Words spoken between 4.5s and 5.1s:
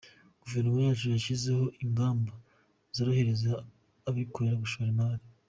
gushora